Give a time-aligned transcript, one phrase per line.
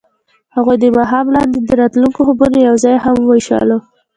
[0.55, 3.69] هغوی د ماښام لاندې د راتلونکي خوبونه یوځای هم وویشل.